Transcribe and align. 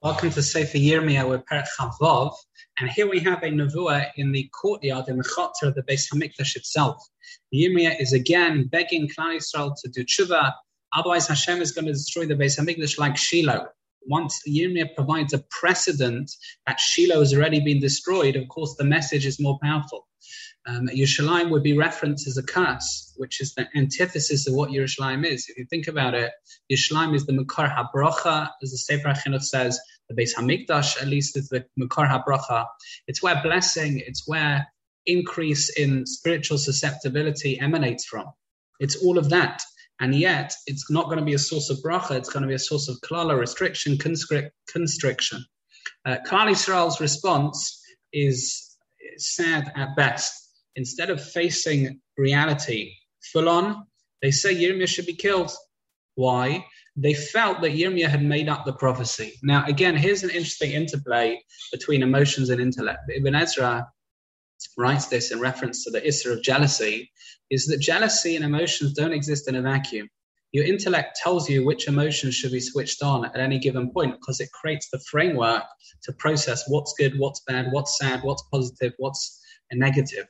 Welcome 0.00 0.30
to 0.30 0.44
Sefer 0.44 0.78
Yirmiyah 0.78 1.42
Chavav, 1.76 2.32
and 2.78 2.88
here 2.88 3.10
we 3.10 3.18
have 3.18 3.42
a 3.42 3.48
nevuah 3.48 4.06
in 4.14 4.30
the 4.30 4.48
courtyard 4.54 5.08
in 5.08 5.18
the 5.18 5.24
Chatzer 5.24 5.66
of 5.66 5.74
the 5.74 5.82
Beis 5.82 6.06
Hamikdash 6.08 6.54
itself. 6.54 7.02
Yirmiyah 7.52 8.00
is 8.00 8.12
again 8.12 8.68
begging 8.68 9.08
Klal 9.08 9.36
Yisrael 9.36 9.74
to 9.82 9.88
do 9.88 10.04
tshuva, 10.04 10.52
otherwise 10.92 11.26
Hashem 11.26 11.60
is 11.60 11.72
going 11.72 11.86
to 11.86 11.92
destroy 11.92 12.26
the 12.26 12.36
Beis 12.36 12.60
Hamikdash 12.60 12.96
like 12.96 13.16
Shiloh. 13.16 13.66
Once 14.06 14.40
Yirmiyah 14.48 14.94
provides 14.94 15.32
a 15.32 15.42
precedent 15.50 16.30
that 16.68 16.78
Shiloh 16.78 17.18
has 17.18 17.34
already 17.34 17.58
been 17.58 17.80
destroyed, 17.80 18.36
of 18.36 18.46
course 18.46 18.76
the 18.78 18.84
message 18.84 19.26
is 19.26 19.40
more 19.40 19.58
powerful. 19.60 20.06
Um, 20.66 20.88
Yerushalayim 20.88 21.50
would 21.50 21.62
be 21.62 21.76
referenced 21.76 22.26
as 22.26 22.36
a 22.36 22.42
curse, 22.42 23.14
which 23.16 23.40
is 23.40 23.54
the 23.54 23.68
antithesis 23.74 24.46
of 24.46 24.54
what 24.54 24.70
Yerushalayim 24.70 25.24
is. 25.26 25.46
If 25.48 25.56
you 25.58 25.66
think 25.66 25.88
about 25.88 26.14
it, 26.14 26.32
Yerushalayim 26.70 27.14
is 27.14 27.26
the 27.26 27.32
Makor 27.32 27.74
HaBracha, 27.74 28.50
as 28.62 28.70
the 28.70 28.78
Sefer 28.78 29.08
HaChinuch 29.08 29.42
says, 29.42 29.80
the 30.08 30.14
Beis 30.14 30.34
Hamikdash, 30.34 31.00
at 31.00 31.08
least 31.08 31.36
is 31.36 31.48
the 31.48 31.64
Makor 31.80 32.08
HaBracha. 32.08 32.66
It's 33.06 33.22
where 33.22 33.40
blessing, 33.42 34.02
it's 34.06 34.26
where 34.26 34.66
increase 35.06 35.70
in 35.70 36.06
spiritual 36.06 36.58
susceptibility 36.58 37.58
emanates 37.60 38.04
from. 38.04 38.26
It's 38.78 38.96
all 38.96 39.18
of 39.18 39.30
that. 39.30 39.62
And 40.00 40.14
yet, 40.14 40.54
it's 40.66 40.90
not 40.90 41.06
going 41.06 41.18
to 41.18 41.24
be 41.24 41.34
a 41.34 41.38
source 41.38 41.70
of 41.70 41.78
bracha, 41.78 42.12
it's 42.12 42.28
going 42.28 42.42
to 42.42 42.48
be 42.48 42.54
a 42.54 42.58
source 42.58 42.88
of 42.88 42.96
klala, 43.00 43.36
restriction, 43.36 43.98
constriction. 43.98 45.44
Uh, 46.04 46.18
Klal 46.26 46.48
Yisrael's 46.48 47.00
response 47.00 47.82
is 48.12 48.67
sad 49.20 49.72
at 49.76 49.96
best 49.96 50.32
instead 50.76 51.10
of 51.10 51.22
facing 51.22 52.00
reality 52.16 52.92
full 53.32 53.48
on, 53.48 53.84
they 54.22 54.30
say 54.30 54.54
Yirmiyah 54.54 54.88
should 54.88 55.06
be 55.06 55.14
killed. 55.14 55.50
Why? 56.14 56.64
They 56.96 57.14
felt 57.14 57.60
that 57.60 57.72
Yirmiyah 57.72 58.08
had 58.08 58.22
made 58.22 58.48
up 58.48 58.64
the 58.64 58.72
prophecy. 58.72 59.34
Now, 59.42 59.64
again, 59.66 59.96
here's 59.96 60.24
an 60.24 60.30
interesting 60.30 60.72
interplay 60.72 61.40
between 61.70 62.02
emotions 62.02 62.50
and 62.50 62.60
intellect. 62.60 63.00
Ibn 63.08 63.34
Ezra 63.34 63.86
writes 64.76 65.06
this 65.06 65.30
in 65.30 65.38
reference 65.40 65.84
to 65.84 65.90
the 65.90 66.06
issue 66.06 66.32
of 66.32 66.42
jealousy, 66.42 67.10
is 67.50 67.66
that 67.66 67.78
jealousy 67.78 68.36
and 68.36 68.44
emotions 68.44 68.92
don't 68.94 69.12
exist 69.12 69.48
in 69.48 69.54
a 69.54 69.62
vacuum. 69.62 70.08
Your 70.52 70.64
intellect 70.64 71.18
tells 71.22 71.48
you 71.48 71.64
which 71.64 71.88
emotions 71.88 72.34
should 72.34 72.52
be 72.52 72.60
switched 72.60 73.02
on 73.02 73.26
at 73.26 73.36
any 73.36 73.58
given 73.58 73.90
point 73.90 74.14
because 74.18 74.40
it 74.40 74.50
creates 74.52 74.88
the 74.90 75.00
framework 75.00 75.64
to 76.04 76.12
process 76.12 76.64
what's 76.68 76.94
good, 76.98 77.18
what's 77.18 77.40
bad, 77.40 77.68
what's 77.70 77.98
sad, 77.98 78.22
what's 78.22 78.42
positive, 78.50 78.94
what's 78.96 79.42
negative 79.72 80.26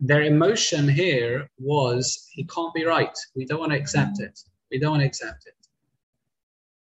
their 0.00 0.22
emotion 0.22 0.88
here 0.88 1.50
was 1.58 2.28
he 2.30 2.44
can't 2.44 2.74
be 2.74 2.84
right. 2.84 3.16
We 3.34 3.44
don't 3.46 3.60
want 3.60 3.72
to 3.72 3.78
accept 3.78 4.20
it. 4.20 4.38
We 4.70 4.78
don't 4.78 4.92
want 4.92 5.02
to 5.02 5.06
accept 5.06 5.46
it. 5.46 5.54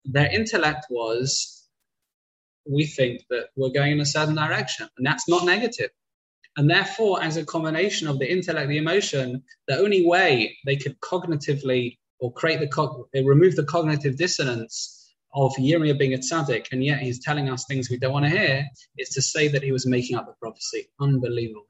Their 0.05 0.31
intellect 0.31 0.87
was 0.89 1.67
we 2.69 2.85
think 2.85 3.21
that 3.29 3.47
we're 3.55 3.69
going 3.69 3.93
in 3.93 3.99
a 4.01 4.05
certain 4.05 4.35
direction, 4.35 4.87
and 4.97 5.05
that's 5.05 5.27
not 5.27 5.45
negative. 5.45 5.89
And 6.57 6.69
therefore, 6.69 7.21
as 7.21 7.37
a 7.37 7.45
combination 7.45 8.07
of 8.07 8.19
the 8.19 8.31
intellect, 8.31 8.67
the 8.67 8.77
emotion, 8.77 9.43
the 9.67 9.77
only 9.77 10.05
way 10.05 10.57
they 10.65 10.75
could 10.75 10.99
cognitively 10.99 11.97
or 12.19 12.33
create 12.33 12.59
the 12.59 12.67
co- 12.67 13.07
eh, 13.13 13.21
remove 13.25 13.55
the 13.55 13.63
cognitive 13.63 14.17
dissonance 14.17 15.13
of 15.33 15.53
Yirmiyah 15.55 15.99
being 15.99 16.13
a 16.13 16.17
tzaddik, 16.17 16.67
and 16.71 16.83
yet 16.83 16.99
he's 16.99 17.19
telling 17.19 17.49
us 17.49 17.65
things 17.65 17.89
we 17.89 17.97
don't 17.97 18.13
want 18.13 18.25
to 18.25 18.31
hear, 18.31 18.65
is 18.97 19.09
to 19.09 19.21
say 19.21 19.47
that 19.49 19.63
he 19.63 19.71
was 19.71 19.85
making 19.85 20.15
up 20.15 20.25
the 20.25 20.33
prophecy. 20.41 20.87
Unbelievable. 20.99 21.67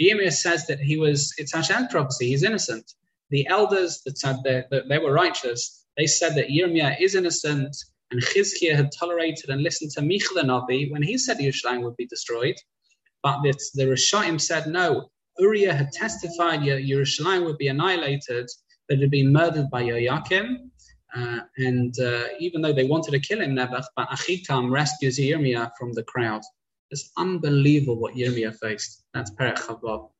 Yirmiyah 0.00 0.32
says 0.32 0.66
that 0.66 0.78
he 0.78 0.96
was, 0.98 1.34
it's 1.38 1.52
Hashem's 1.52 1.90
prophecy, 1.90 2.28
he's 2.28 2.44
innocent. 2.44 2.92
The 3.30 3.46
elders 3.48 4.02
that 4.06 4.18
said 4.18 4.36
that, 4.44 4.70
that 4.70 4.88
they 4.88 4.98
were 4.98 5.12
righteous, 5.12 5.84
they 5.96 6.06
said 6.06 6.36
that 6.36 6.48
Yirmiyah 6.48 7.00
is 7.00 7.14
innocent, 7.14 7.76
and 8.10 8.22
Chizkiah 8.22 8.76
had 8.76 8.92
tolerated 8.92 9.50
and 9.50 9.62
listened 9.62 9.90
to 9.92 10.00
Michah 10.00 10.34
the 10.34 10.42
Navi 10.42 10.90
when 10.90 11.02
he 11.02 11.18
said 11.18 11.38
Yerushalayim 11.38 11.82
would 11.82 11.96
be 11.96 12.06
destroyed. 12.06 12.56
But 13.22 13.42
the, 13.42 13.52
the 13.74 13.84
Rishaim 13.84 14.40
said 14.40 14.66
no. 14.68 15.10
Uriah 15.38 15.74
had 15.74 15.92
testified 15.92 16.60
Yerushalayim 16.60 17.44
would 17.44 17.58
be 17.58 17.68
annihilated, 17.68 18.48
it 18.88 19.00
had 19.00 19.10
been 19.10 19.32
murdered 19.32 19.70
by 19.70 19.82
Yoyakim. 19.82 20.70
Uh, 21.14 21.40
and 21.56 21.98
uh, 22.00 22.24
even 22.38 22.60
though 22.60 22.72
they 22.72 22.84
wanted 22.84 23.12
to 23.12 23.20
kill 23.20 23.40
him, 23.40 23.54
Nebuch, 23.54 23.84
but 23.96 24.08
Achikam 24.10 24.70
rescues 24.70 25.18
Yirmiyah 25.18 25.70
from 25.78 25.92
the 25.94 26.02
crowd. 26.02 26.42
It's 26.90 27.10
unbelievable 27.16 27.98
what 27.98 28.14
Yirmiyah 28.14 28.56
faced. 28.58 29.04
That's 29.14 29.30
Perek 29.32 29.56
Chavav. 29.56 30.10